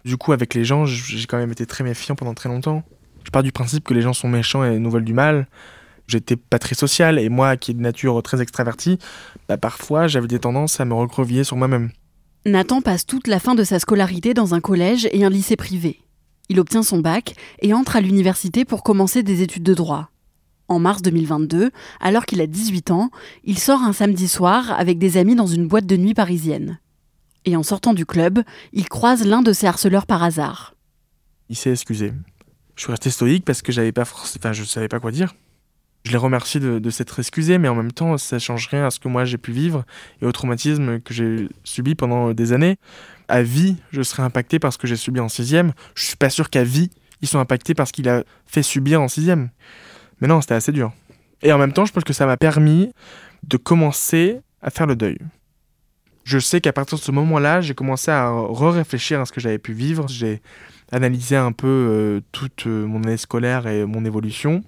Du 0.05 0.17
coup, 0.17 0.31
avec 0.31 0.53
les 0.53 0.63
gens, 0.63 0.85
j'ai 0.85 1.25
quand 1.25 1.37
même 1.37 1.51
été 1.51 1.65
très 1.65 1.83
méfiant 1.83 2.15
pendant 2.15 2.33
très 2.33 2.49
longtemps. 2.49 2.83
Je 3.23 3.31
pars 3.31 3.43
du 3.43 3.51
principe 3.51 3.83
que 3.83 3.93
les 3.93 4.01
gens 4.01 4.13
sont 4.13 4.29
méchants 4.29 4.63
et 4.63 4.79
nous 4.79 4.89
veulent 4.89 5.05
du 5.05 5.13
mal. 5.13 5.47
J'étais 6.07 6.35
pas 6.35 6.57
très 6.57 6.73
social 6.73 7.19
et 7.19 7.29
moi, 7.29 7.57
qui 7.57 7.71
est 7.71 7.73
de 7.75 7.81
nature 7.81 8.21
très 8.23 8.41
extravertie, 8.41 8.97
bah, 9.47 9.57
parfois 9.57 10.07
j'avais 10.07 10.27
des 10.27 10.39
tendances 10.39 10.79
à 10.79 10.85
me 10.85 10.95
recrovier 10.95 11.43
sur 11.43 11.55
moi-même. 11.55 11.91
Nathan 12.45 12.81
passe 12.81 13.05
toute 13.05 13.27
la 13.27 13.39
fin 13.39 13.53
de 13.53 13.63
sa 13.63 13.77
scolarité 13.77 14.33
dans 14.33 14.55
un 14.55 14.61
collège 14.61 15.07
et 15.11 15.23
un 15.23 15.29
lycée 15.29 15.55
privé. 15.55 15.99
Il 16.49 16.59
obtient 16.59 16.81
son 16.81 16.97
bac 16.97 17.35
et 17.61 17.75
entre 17.75 17.95
à 17.95 18.01
l'université 18.01 18.65
pour 18.65 18.81
commencer 18.81 19.21
des 19.21 19.43
études 19.43 19.61
de 19.61 19.75
droit. 19.75 20.09
En 20.67 20.79
mars 20.79 21.03
2022, 21.03 21.69
alors 21.99 22.25
qu'il 22.25 22.41
a 22.41 22.47
18 22.47 22.89
ans, 22.89 23.11
il 23.43 23.59
sort 23.59 23.83
un 23.83 23.93
samedi 23.93 24.27
soir 24.27 24.71
avec 24.71 24.97
des 24.97 25.17
amis 25.17 25.35
dans 25.35 25.47
une 25.47 25.67
boîte 25.67 25.85
de 25.85 25.97
nuit 25.97 26.15
parisienne. 26.15 26.79
Et 27.45 27.55
en 27.55 27.63
sortant 27.63 27.93
du 27.93 28.05
club, 28.05 28.39
il 28.73 28.89
croise 28.89 29.25
l'un 29.25 29.41
de 29.41 29.53
ses 29.53 29.67
harceleurs 29.67 30.05
par 30.05 30.23
hasard. 30.23 30.75
Il 31.49 31.55
s'est 31.55 31.71
excusé. 31.71 32.13
Je 32.75 32.83
suis 32.83 32.91
resté 32.91 33.09
stoïque 33.09 33.45
parce 33.45 33.61
que 33.61 33.71
j'avais 33.71 33.91
pas 33.91 34.03
je 34.51 34.63
savais 34.63 34.87
pas 34.87 34.99
quoi 34.99 35.11
dire. 35.11 35.33
Je 36.05 36.11
les 36.11 36.17
remercie 36.17 36.59
de, 36.59 36.89
s'être 36.89 37.19
excusé, 37.19 37.57
mais 37.57 37.67
en 37.67 37.75
même 37.75 37.91
temps, 37.91 38.17
ça 38.17 38.39
change 38.39 38.67
rien 38.67 38.85
à 38.85 38.89
ce 38.89 38.99
que 38.99 39.09
moi 39.09 39.25
j'ai 39.25 39.37
pu 39.37 39.51
vivre 39.51 39.83
et 40.21 40.25
au 40.25 40.31
traumatisme 40.31 41.01
que 41.01 41.13
j'ai 41.13 41.49
subi 41.65 41.93
pendant 41.93 42.33
des 42.33 42.53
années. 42.53 42.77
À 43.27 43.43
vie, 43.43 43.75
je 43.91 44.01
serai 44.01 44.23
impacté 44.23 44.59
par 44.59 44.71
ce 44.71 44.77
que 44.77 44.87
j'ai 44.87 44.95
subi 44.95 45.19
en 45.19 45.27
sixième. 45.27 45.73
Je 45.95 46.05
suis 46.05 46.15
pas 46.15 46.29
sûr 46.29 46.49
qu'à 46.49 46.63
vie, 46.63 46.89
ils 47.21 47.27
sont 47.27 47.39
impactés 47.39 47.73
parce 47.73 47.91
qu'il 47.91 48.07
a 48.07 48.23
fait 48.45 48.63
subir 48.63 49.01
en 49.01 49.09
sixième. 49.09 49.49
Mais 50.21 50.27
non, 50.27 50.39
c'était 50.39 50.55
assez 50.55 50.71
dur. 50.71 50.93
Et 51.41 51.51
en 51.51 51.57
même 51.57 51.73
temps, 51.73 51.85
je 51.85 51.91
pense 51.91 52.03
que 52.03 52.13
ça 52.13 52.25
m'a 52.25 52.37
permis 52.37 52.91
de 53.43 53.57
commencer 53.57 54.39
à 54.61 54.69
faire 54.69 54.87
le 54.87 54.95
deuil. 54.95 55.17
Je 56.29 56.37
sais 56.37 56.61
qu'à 56.61 56.71
partir 56.71 56.95
de 56.95 57.03
ce 57.03 57.11
moment-là, 57.11 57.59
j'ai 57.59 57.73
commencé 57.73 58.11
à 58.11 58.29
re-réfléchir 58.29 59.19
à 59.19 59.25
ce 59.25 59.31
que 59.31 59.41
j'avais 59.41 59.57
pu 59.57 59.73
vivre. 59.73 60.07
J'ai 60.07 60.43
analysé 60.91 61.35
un 61.35 61.51
peu 61.51 61.65
euh, 61.67 62.21
toute 62.31 62.67
euh, 62.67 62.85
mon 62.85 63.01
année 63.01 63.17
scolaire 63.17 63.65
et 63.65 63.83
mon 63.87 64.05
évolution. 64.05 64.61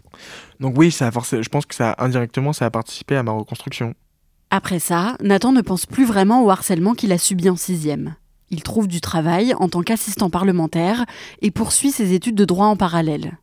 Donc 0.60 0.75
oui, 0.75 0.89
ça 0.89 1.10
a 1.10 1.12
je 1.12 1.50
pense 1.50 1.68
que 1.68 1.75
ça 1.75 1.94
indirectement, 2.00 2.51
ça 2.51 2.65
a 2.65 2.72
participé 2.72 3.15
à 3.15 3.22
ma 3.22 3.32
reconstruction. 3.34 3.94
Après 4.50 4.80
ça, 4.80 5.15
Nathan 5.22 5.51
ne 5.51 5.62
pense 5.62 5.86
plus 5.86 6.03
vraiment 6.03 6.44
au 6.44 6.50
harcèlement 6.50 6.96
qu'il 6.96 7.12
a 7.12 7.20
subi 7.20 7.48
en 7.48 7.56
sixième. 7.56 8.15
Il 8.50 8.63
trouve 8.63 8.88
du 8.88 9.00
travail 9.00 9.53
en 9.53 9.70
tant 9.70 9.84
qu'assistant 9.84 10.32
parlementaire 10.32 11.06
et 11.44 11.51
poursuit 11.51 11.91
ses 11.91 12.13
études 12.13 12.34
de 12.34 12.46
droit 12.46 12.65
en 12.65 12.75
parallèle. 12.75 13.38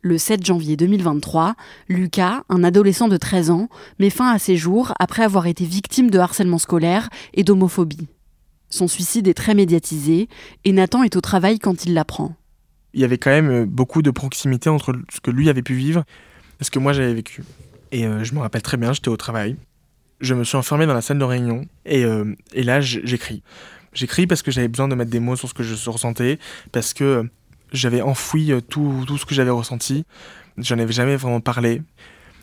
Le 0.00 0.16
7 0.16 0.46
janvier 0.46 0.76
2023, 0.76 1.54
Lucas, 1.88 2.42
un 2.48 2.62
adolescent 2.62 3.08
de 3.08 3.16
13 3.16 3.50
ans, 3.50 3.68
met 3.98 4.10
fin 4.10 4.30
à 4.30 4.38
ses 4.38 4.56
jours 4.56 4.92
après 5.00 5.24
avoir 5.24 5.46
été 5.46 5.64
victime 5.64 6.10
de 6.10 6.18
harcèlement 6.18 6.58
scolaire 6.58 7.08
et 7.34 7.42
d'homophobie. 7.42 8.08
Son 8.70 8.86
suicide 8.86 9.26
est 9.28 9.34
très 9.34 9.54
médiatisé 9.54 10.28
et 10.64 10.72
Nathan 10.72 11.02
est 11.02 11.16
au 11.16 11.20
travail 11.20 11.58
quand 11.58 11.84
il 11.84 11.94
l'apprend. 11.94 12.36
Il 12.94 13.00
y 13.00 13.04
avait 13.04 13.18
quand 13.18 13.30
même 13.30 13.64
beaucoup 13.64 14.02
de 14.02 14.10
proximité 14.10 14.70
entre 14.70 14.94
ce 15.10 15.20
que 15.20 15.30
lui 15.30 15.48
avait 15.48 15.62
pu 15.62 15.74
vivre 15.74 16.04
ce 16.60 16.70
que 16.70 16.78
moi 16.78 16.92
j'avais 16.92 17.14
vécu. 17.14 17.42
Et 17.92 18.06
euh, 18.06 18.24
je 18.24 18.34
me 18.34 18.40
rappelle 18.40 18.62
très 18.62 18.76
bien, 18.76 18.92
j'étais 18.92 19.08
au 19.08 19.16
travail. 19.16 19.56
Je 20.20 20.34
me 20.34 20.44
suis 20.44 20.56
enfermé 20.56 20.86
dans 20.86 20.94
la 20.94 21.00
salle 21.00 21.18
de 21.18 21.24
réunion 21.24 21.66
et, 21.86 22.04
euh, 22.04 22.34
et 22.52 22.62
là 22.62 22.80
j'écris. 22.80 23.42
J'écris 23.92 24.26
parce 24.26 24.42
que 24.42 24.50
j'avais 24.50 24.68
besoin 24.68 24.88
de 24.88 24.94
mettre 24.94 25.10
des 25.10 25.20
mots 25.20 25.36
sur 25.36 25.48
ce 25.48 25.54
que 25.54 25.62
je 25.62 25.90
ressentais, 25.90 26.38
parce 26.72 26.92
que 26.92 27.04
euh, 27.04 27.22
j'avais 27.72 28.02
enfoui 28.02 28.52
tout, 28.68 29.04
tout 29.06 29.18
ce 29.18 29.26
que 29.26 29.34
j'avais 29.34 29.50
ressenti. 29.50 30.04
J'en 30.58 30.78
avais 30.78 30.92
jamais 30.92 31.16
vraiment 31.16 31.40
parlé. 31.40 31.82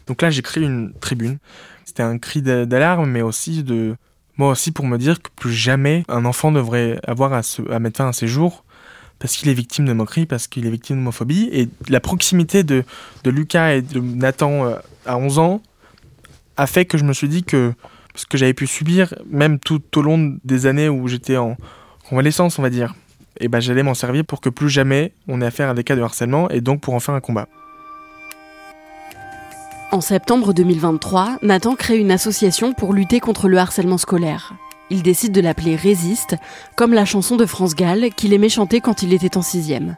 Donc 0.08 0.22
là 0.22 0.29
j'écris 0.29 0.62
une 0.62 0.94
tribune. 1.00 1.38
C'était 1.84 2.03
un 2.03 2.17
cri 2.17 2.41
d'alarme, 2.41 3.10
mais 3.10 3.22
aussi 3.22 3.63
de 3.63 3.96
moi 4.38 4.50
aussi 4.50 4.72
pour 4.72 4.86
me 4.86 4.98
dire 4.98 5.22
que 5.22 5.29
plus 5.36 5.53
jamais 5.53 6.03
un 6.10 6.25
enfant 6.25 6.51
devrait 6.51 7.00
avoir 7.08 7.34
à, 7.34 7.44
se, 7.44 7.62
mettre 7.79 7.98
fin 7.98 8.10
à 8.10 8.13
ses 8.13 8.27
jours 8.27 8.65
parce 9.20 9.38
qu'il 9.38 9.48
est 9.48 9.53
victime 9.53 9.86
de 9.86 9.94
moquerie, 9.94 10.25
parce 10.25 10.48
qu'il 10.48 10.67
est 10.67 10.70
victime 10.70 10.98
d'homophobie. 10.98 11.50
Et 11.53 11.70
la 11.88 12.01
proximité 12.01 12.63
de, 12.63 12.84
de, 13.24 13.32
Lucas 13.32 13.75
et 13.75 13.82
de 13.82 14.00
Nathan 14.00 14.65
euh, 14.65 14.75
à 15.05 15.17
11 15.17 15.39
ans 15.39 15.62
a 16.58 16.67
fait 16.67 16.86
que 16.86 16.98
je 16.98 17.05
me 17.05 17.13
suis 17.13 17.29
dit 17.29 17.44
que 17.44 17.74
ce 18.13 18.25
que 18.25 18.38
j'avais 18.38 18.53
pu 18.53 18.67
subir, 18.67 19.13
même 19.29 19.60
tout 19.60 19.82
au 19.98 20.01
long 20.01 20.38
des 20.44 20.65
années 20.65 20.89
où 20.89 21.08
j'étais 21.08 21.38
en 21.38 21.55
convalescence, 22.08 22.60
on 22.60 22.62
va 22.62 22.70
dire, 22.70 22.94
et 23.39 23.46
eh 23.46 23.48
ben 23.50 23.60
j'allais 23.60 23.84
m'en 23.84 23.94
servir 23.94 24.24
pour 24.24 24.39
que 24.39 24.50
plus 24.50 24.70
jamais 24.70 25.13
on 25.27 25.42
ait 25.42 25.46
affaire 25.46 25.70
à 25.70 25.74
des 25.74 25.84
cas 25.84 25.96
de 25.96 26.01
harcèlement 26.01 26.50
et 26.50 26.62
donc 26.62 26.80
pour 26.80 26.94
en 26.94 27.00
faire 27.00 27.15
un 27.15 27.20
combat. 27.20 27.48
En 29.92 30.01
septembre 30.01 30.54
2023, 30.54 31.39
Nathan 31.42 31.75
crée 31.75 31.98
une 31.98 32.12
association 32.12 32.74
pour 32.74 32.94
lutter 32.94 33.20
contre 33.20 33.48
le 33.48 33.58
harcèlement 33.58 33.98
scolaire. 33.98 34.54
Il 34.89 35.04
décide 35.04 35.32
de 35.32 35.42
l'appeler 35.42 35.75
Résiste, 35.75 36.36
comme 36.75 36.94
la 36.94 37.06
chanson 37.06 37.36
de 37.38 37.46
France 37.46 37.75
Gall 37.75 38.10
qu'il 38.12 38.34
aimait 38.34 38.50
chanter 38.50 38.82
quand 38.82 39.04
il 39.04 39.13
était 39.13 39.38
en 39.38 39.42
sixième. 39.42 39.98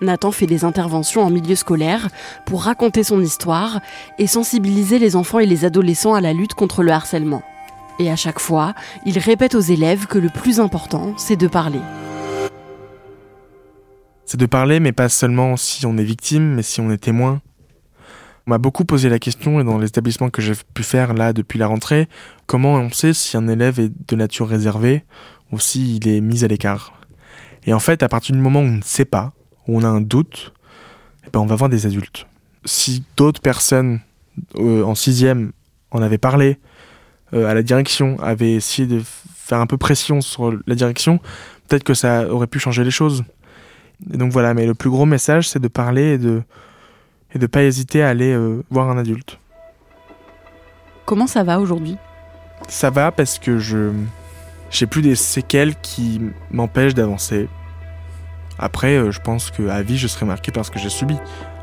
Nathan 0.00 0.32
fait 0.32 0.46
des 0.46 0.64
interventions 0.64 1.22
en 1.22 1.30
milieu 1.30 1.54
scolaire 1.54 2.08
pour 2.44 2.64
raconter 2.64 3.04
son 3.04 3.20
histoire 3.20 3.80
et 4.18 4.26
sensibiliser 4.26 4.98
les 4.98 5.16
enfants 5.16 5.38
et 5.38 5.46
les 5.46 5.64
adolescents 5.64 6.14
à 6.14 6.20
la 6.20 6.32
lutte 6.32 6.54
contre 6.54 6.82
le 6.82 6.92
harcèlement. 6.92 7.42
Et 7.98 8.10
à 8.10 8.16
chaque 8.16 8.40
fois, 8.40 8.74
il 9.06 9.18
répète 9.18 9.54
aux 9.54 9.60
élèves 9.60 10.06
que 10.06 10.18
le 10.18 10.28
plus 10.28 10.60
important, 10.60 11.14
c'est 11.16 11.36
de 11.36 11.46
parler. 11.46 11.80
C'est 14.24 14.38
de 14.38 14.46
parler, 14.46 14.80
mais 14.80 14.92
pas 14.92 15.08
seulement 15.08 15.56
si 15.56 15.84
on 15.84 15.98
est 15.98 16.04
victime, 16.04 16.54
mais 16.54 16.62
si 16.62 16.80
on 16.80 16.90
est 16.90 16.98
témoin, 16.98 17.40
on 18.46 18.50
m'a 18.50 18.58
beaucoup 18.58 18.84
posé 18.84 19.08
la 19.08 19.18
question, 19.18 19.60
et 19.60 19.64
dans 19.64 19.78
les 19.78 19.88
établissements 19.88 20.30
que 20.30 20.42
j'ai 20.42 20.54
pu 20.74 20.82
faire 20.82 21.14
là 21.14 21.32
depuis 21.32 21.58
la 21.58 21.66
rentrée, 21.66 22.08
comment 22.46 22.74
on 22.74 22.90
sait 22.90 23.12
si 23.12 23.36
un 23.36 23.46
élève 23.48 23.78
est 23.78 23.92
de 24.08 24.16
nature 24.16 24.48
réservée 24.48 25.04
ou 25.52 25.58
s'il 25.58 26.08
est 26.08 26.20
mis 26.20 26.44
à 26.44 26.48
l'écart? 26.48 26.92
Et 27.64 27.72
en 27.72 27.78
fait, 27.78 28.02
à 28.02 28.08
partir 28.08 28.34
du 28.34 28.40
moment 28.40 28.60
où 28.60 28.64
on 28.64 28.76
ne 28.78 28.82
sait 28.82 29.04
pas, 29.04 29.32
où 29.68 29.78
on 29.78 29.84
a 29.84 29.88
un 29.88 30.00
doute, 30.00 30.52
eh 31.26 31.30
ben 31.32 31.40
on 31.40 31.46
va 31.46 31.54
voir 31.54 31.70
des 31.70 31.86
adultes. 31.86 32.26
Si 32.64 33.04
d'autres 33.16 33.40
personnes 33.40 34.00
euh, 34.56 34.82
en 34.82 34.94
sixième 34.94 35.52
en 35.90 36.02
avaient 36.02 36.18
parlé 36.18 36.58
euh, 37.34 37.46
à 37.46 37.54
la 37.54 37.62
direction, 37.62 38.18
avaient 38.20 38.54
essayé 38.54 38.88
de 38.88 39.02
faire 39.36 39.58
un 39.58 39.66
peu 39.66 39.76
pression 39.76 40.20
sur 40.20 40.52
la 40.66 40.74
direction, 40.74 41.20
peut-être 41.68 41.84
que 41.84 41.94
ça 41.94 42.28
aurait 42.28 42.46
pu 42.46 42.58
changer 42.58 42.82
les 42.82 42.90
choses. 42.90 43.24
Et 44.12 44.16
donc 44.16 44.32
voilà, 44.32 44.54
mais 44.54 44.66
le 44.66 44.74
plus 44.74 44.90
gros 44.90 45.06
message, 45.06 45.48
c'est 45.48 45.60
de 45.60 45.68
parler 45.68 46.14
et 46.14 46.18
de, 46.18 46.42
et 47.34 47.38
de 47.38 47.46
pas 47.46 47.62
hésiter 47.62 48.02
à 48.02 48.08
aller 48.08 48.32
euh, 48.32 48.62
voir 48.70 48.90
un 48.90 48.98
adulte. 48.98 49.38
Comment 51.04 51.26
ça 51.26 51.44
va 51.44 51.60
aujourd'hui? 51.60 51.96
Ça 52.68 52.90
va 52.90 53.10
parce 53.12 53.38
que 53.38 53.58
je 53.58 53.90
j'ai 54.70 54.86
plus 54.86 55.02
des 55.02 55.14
séquelles 55.14 55.74
qui 55.82 56.20
m'empêchent 56.50 56.94
d'avancer. 56.94 57.48
Après, 58.58 58.96
euh, 58.96 59.10
je 59.10 59.20
pense 59.20 59.50
qu'à 59.50 59.82
vie, 59.82 59.98
je 59.98 60.06
serai 60.06 60.24
marqué 60.24 60.50
par 60.50 60.64
ce 60.64 60.70
que 60.70 60.78
j'ai 60.78 60.88
subi. 60.88 61.16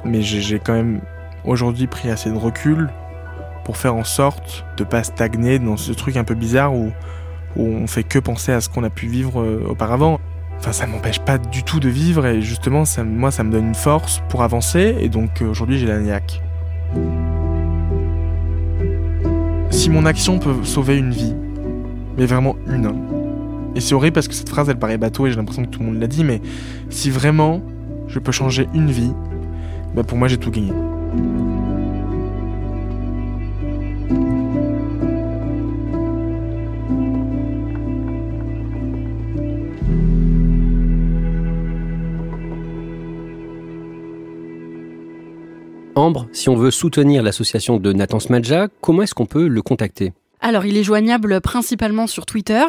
Mais 0.05 0.21
j'ai 0.21 0.59
quand 0.59 0.73
même 0.73 1.01
aujourd'hui 1.43 1.87
pris 1.87 2.09
assez 2.09 2.29
de 2.29 2.37
recul 2.37 2.89
pour 3.65 3.77
faire 3.77 3.95
en 3.95 4.03
sorte 4.03 4.63
de 4.77 4.83
pas 4.83 5.03
stagner 5.03 5.59
dans 5.59 5.75
ce 5.75 5.91
truc 5.91 6.17
un 6.17 6.23
peu 6.23 6.35
bizarre 6.35 6.73
où, 6.73 6.91
où 7.55 7.63
on 7.63 7.87
fait 7.87 8.03
que 8.03 8.19
penser 8.19 8.51
à 8.51 8.61
ce 8.61 8.69
qu'on 8.69 8.83
a 8.83 8.89
pu 8.89 9.07
vivre 9.07 9.41
euh, 9.41 9.65
auparavant. 9.67 10.19
Enfin, 10.59 10.73
ça 10.73 10.85
m'empêche 10.87 11.19
pas 11.19 11.37
du 11.37 11.63
tout 11.63 11.79
de 11.79 11.89
vivre 11.89 12.25
et 12.25 12.41
justement, 12.41 12.83
moi, 13.05 13.31
ça 13.31 13.43
me 13.43 13.51
donne 13.51 13.67
une 13.67 13.75
force 13.75 14.21
pour 14.29 14.43
avancer 14.43 14.97
et 14.99 15.09
donc 15.09 15.41
euh, 15.41 15.49
aujourd'hui, 15.49 15.79
j'ai 15.79 15.87
la 15.87 15.99
niaque. 15.99 16.41
Si 19.69 19.89
mon 19.89 20.05
action 20.05 20.39
peut 20.39 20.63
sauver 20.63 20.97
une 20.97 21.11
vie, 21.11 21.35
mais 22.17 22.25
vraiment 22.25 22.57
une, 22.67 22.91
et 23.75 23.81
c'est 23.81 23.93
horrible 23.93 24.15
parce 24.15 24.27
que 24.27 24.33
cette 24.33 24.49
phrase, 24.49 24.67
elle 24.69 24.79
paraît 24.79 24.97
bateau 24.97 25.27
et 25.27 25.29
j'ai 25.29 25.37
l'impression 25.37 25.63
que 25.63 25.69
tout 25.69 25.79
le 25.79 25.85
monde 25.85 26.01
l'a 26.01 26.07
dit, 26.07 26.23
mais 26.23 26.41
si 26.89 27.09
vraiment 27.09 27.61
je 28.07 28.19
peux 28.19 28.31
changer 28.31 28.67
une 28.73 28.91
vie, 28.91 29.13
bah 29.95 30.03
pour 30.03 30.17
moi, 30.17 30.27
j'ai 30.27 30.37
tout 30.37 30.51
gagné. 30.51 30.73
Si 46.31 46.47
on 46.47 46.55
veut 46.55 46.71
soutenir 46.71 47.23
l'association 47.23 47.77
de 47.77 47.91
Nathan 47.91 48.21
Smadja, 48.21 48.69
comment 48.79 49.01
est-ce 49.01 49.13
qu'on 49.13 49.25
peut 49.25 49.47
le 49.47 49.61
contacter? 49.61 50.13
Alors, 50.41 50.65
il 50.65 50.77
est 50.77 50.83
joignable 50.83 51.41
principalement 51.41 52.07
sur 52.07 52.25
Twitter. 52.25 52.63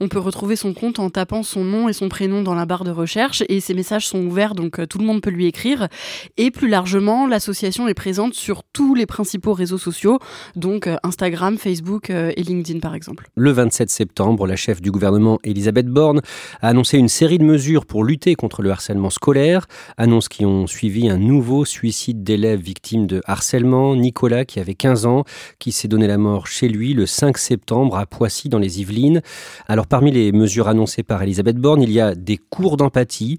On 0.00 0.08
peut 0.08 0.18
retrouver 0.18 0.54
son 0.54 0.74
compte 0.74 1.00
en 1.00 1.10
tapant 1.10 1.42
son 1.42 1.64
nom 1.64 1.88
et 1.88 1.92
son 1.92 2.08
prénom 2.08 2.42
dans 2.42 2.54
la 2.54 2.66
barre 2.66 2.84
de 2.84 2.90
recherche 2.90 3.42
et 3.48 3.60
ses 3.60 3.74
messages 3.74 4.06
sont 4.06 4.24
ouverts 4.24 4.54
donc 4.54 4.78
euh, 4.78 4.86
tout 4.86 4.98
le 4.98 5.04
monde 5.04 5.20
peut 5.20 5.30
lui 5.30 5.46
écrire. 5.46 5.88
Et 6.36 6.50
plus 6.50 6.68
largement, 6.68 7.26
l'association 7.26 7.88
est 7.88 7.94
présente 7.94 8.34
sur 8.34 8.62
tous 8.72 8.94
les 8.94 9.06
principaux 9.06 9.52
réseaux 9.54 9.78
sociaux, 9.78 10.18
donc 10.54 10.86
euh, 10.86 10.96
Instagram, 11.02 11.58
Facebook 11.58 12.10
euh, 12.10 12.32
et 12.36 12.42
LinkedIn 12.42 12.80
par 12.80 12.94
exemple. 12.94 13.28
Le 13.34 13.50
27 13.50 13.90
septembre, 13.90 14.46
la 14.46 14.56
chef 14.56 14.80
du 14.80 14.90
gouvernement 14.90 15.38
Elisabeth 15.42 15.86
Borne 15.86 16.20
a 16.60 16.68
annoncé 16.68 16.98
une 16.98 17.08
série 17.08 17.38
de 17.38 17.44
mesures 17.44 17.86
pour 17.86 18.04
lutter 18.04 18.34
contre 18.34 18.62
le 18.62 18.70
harcèlement 18.70 19.10
scolaire, 19.10 19.66
annonces 19.96 20.28
qui 20.28 20.44
ont 20.44 20.66
suivi 20.66 21.08
un 21.08 21.18
nouveau 21.18 21.64
suicide 21.64 22.22
d'élèves 22.22 22.60
victimes 22.60 23.06
de 23.06 23.20
harcèlement, 23.26 23.96
Nicolas 23.96 24.44
qui 24.44 24.60
avait 24.60 24.74
15 24.74 25.06
ans, 25.06 25.24
qui 25.58 25.72
s'est 25.72 25.88
donné 25.88 26.06
la 26.06 26.18
mort 26.18 26.46
chez 26.46 26.68
lui 26.68 26.94
le 26.94 27.06
5 27.16 27.38
septembre 27.38 27.96
à 27.96 28.04
Poissy 28.04 28.50
dans 28.50 28.58
les 28.58 28.82
Yvelines. 28.82 29.22
Alors 29.68 29.86
parmi 29.86 30.10
les 30.10 30.32
mesures 30.32 30.68
annoncées 30.68 31.02
par 31.02 31.22
Elisabeth 31.22 31.56
Borne, 31.56 31.80
il 31.80 31.90
y 31.90 31.98
a 31.98 32.14
des 32.14 32.36
cours 32.36 32.76
d'empathie, 32.76 33.38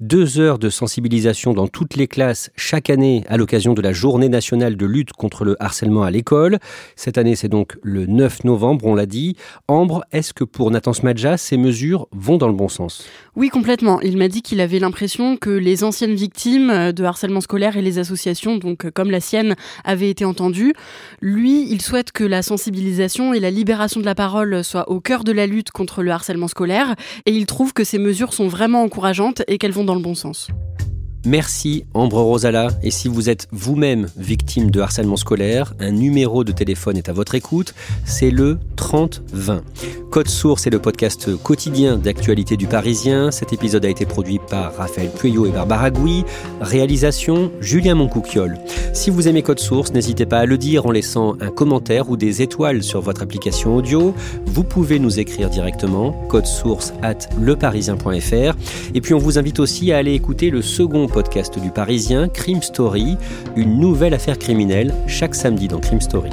deux 0.00 0.40
heures 0.40 0.58
de 0.58 0.70
sensibilisation 0.70 1.52
dans 1.52 1.68
toutes 1.68 1.96
les 1.96 2.06
classes 2.06 2.50
chaque 2.56 2.88
année 2.88 3.24
à 3.28 3.36
l'occasion 3.36 3.74
de 3.74 3.82
la 3.82 3.92
journée 3.92 4.30
nationale 4.30 4.76
de 4.76 4.86
lutte 4.86 5.12
contre 5.12 5.44
le 5.44 5.62
harcèlement 5.62 6.04
à 6.04 6.10
l'école. 6.10 6.58
Cette 6.96 7.18
année, 7.18 7.36
c'est 7.36 7.50
donc 7.50 7.76
le 7.82 8.06
9 8.06 8.44
novembre, 8.44 8.86
on 8.86 8.94
l'a 8.94 9.04
dit. 9.04 9.36
Ambre, 9.68 10.04
est-ce 10.10 10.32
que 10.32 10.44
pour 10.44 10.70
Nathan 10.70 10.94
Smadja, 10.94 11.36
ces 11.36 11.58
mesures 11.58 12.08
vont 12.12 12.38
dans 12.38 12.48
le 12.48 12.54
bon 12.54 12.68
sens? 12.68 13.04
Oui, 13.36 13.50
complètement. 13.50 14.00
Il 14.00 14.16
m'a 14.16 14.28
dit 14.28 14.40
qu'il 14.40 14.60
avait 14.62 14.78
l'impression 14.78 15.36
que 15.36 15.50
les 15.50 15.84
anciennes 15.84 16.14
victimes 16.14 16.92
de 16.92 17.04
harcèlement 17.04 17.42
scolaire 17.42 17.76
et 17.76 17.82
les 17.82 17.98
associations, 17.98 18.56
donc 18.56 18.90
comme 18.90 19.10
la 19.10 19.20
sienne, 19.20 19.54
avaient 19.84 20.08
été 20.08 20.24
entendues. 20.24 20.72
Lui, 21.20 21.70
il 21.70 21.82
souhaite 21.82 22.10
que 22.10 22.24
la 22.24 22.40
sensibilisation 22.42 23.17
et 23.18 23.40
la 23.40 23.50
libération 23.50 24.00
de 24.00 24.06
la 24.06 24.14
parole 24.14 24.62
soient 24.62 24.88
au 24.88 25.00
cœur 25.00 25.24
de 25.24 25.32
la 25.32 25.46
lutte 25.46 25.70
contre 25.70 26.02
le 26.02 26.12
harcèlement 26.12 26.46
scolaire 26.46 26.94
et 27.26 27.32
il 27.32 27.46
trouve 27.46 27.72
que 27.72 27.82
ces 27.84 27.98
mesures 27.98 28.32
sont 28.32 28.48
vraiment 28.48 28.82
encourageantes 28.82 29.42
et 29.48 29.58
qu'elles 29.58 29.72
vont 29.72 29.84
dans 29.84 29.96
le 29.96 30.00
bon 30.00 30.14
sens. 30.14 30.48
Merci 31.26 31.84
Ambre 31.94 32.20
Rosala. 32.20 32.68
Et 32.82 32.90
si 32.90 33.08
vous 33.08 33.28
êtes 33.28 33.48
vous-même 33.50 34.06
victime 34.16 34.70
de 34.70 34.80
harcèlement 34.80 35.16
scolaire, 35.16 35.74
un 35.80 35.90
numéro 35.90 36.44
de 36.44 36.52
téléphone 36.52 36.96
est 36.96 37.08
à 37.08 37.12
votre 37.12 37.34
écoute. 37.34 37.74
C'est 38.04 38.30
le 38.30 38.58
3020. 38.76 39.62
Code 40.10 40.28
Source 40.28 40.66
est 40.66 40.70
le 40.70 40.78
podcast 40.78 41.36
quotidien 41.42 41.98
d'actualité 41.98 42.56
du 42.56 42.66
Parisien. 42.66 43.30
Cet 43.30 43.52
épisode 43.52 43.84
a 43.84 43.88
été 43.88 44.06
produit 44.06 44.38
par 44.48 44.76
Raphaël 44.76 45.10
Pueyo 45.10 45.44
et 45.46 45.50
Barbara 45.50 45.90
Gouy. 45.90 46.24
Réalisation 46.60 47.50
Julien 47.60 47.94
Moncouquiole. 47.94 48.58
Si 48.94 49.10
vous 49.10 49.28
aimez 49.28 49.42
Code 49.42 49.58
Source, 49.58 49.92
n'hésitez 49.92 50.24
pas 50.24 50.38
à 50.38 50.46
le 50.46 50.56
dire 50.56 50.86
en 50.86 50.92
laissant 50.92 51.36
un 51.40 51.50
commentaire 51.50 52.08
ou 52.10 52.16
des 52.16 52.42
étoiles 52.42 52.82
sur 52.82 53.00
votre 53.00 53.22
application 53.22 53.76
audio. 53.76 54.14
Vous 54.46 54.64
pouvez 54.64 54.98
nous 54.98 55.18
écrire 55.18 55.50
directement 55.50 56.12
code 56.28 56.46
source 56.46 56.92
at 57.02 57.18
leparisien.fr. 57.40 58.56
Et 58.94 59.00
puis 59.00 59.14
on 59.14 59.18
vous 59.18 59.38
invite 59.38 59.60
aussi 59.60 59.92
à 59.92 59.98
aller 59.98 60.14
écouter 60.14 60.50
le 60.50 60.62
second 60.62 61.07
podcast 61.08 61.58
du 61.58 61.70
Parisien, 61.70 62.28
Crime 62.28 62.62
Story, 62.62 63.16
une 63.56 63.78
nouvelle 63.78 64.14
affaire 64.14 64.38
criminelle 64.38 64.94
chaque 65.06 65.34
samedi 65.34 65.68
dans 65.68 65.80
Crime 65.80 66.00
Story. 66.00 66.30